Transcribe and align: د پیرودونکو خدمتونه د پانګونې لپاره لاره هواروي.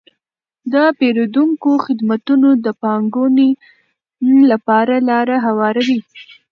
د 0.73 0.75
پیرودونکو 0.99 1.71
خدمتونه 1.85 2.49
د 2.65 2.67
پانګونې 2.81 3.49
لپاره 4.51 4.95
لاره 5.09 5.35
هواروي. 5.45 5.99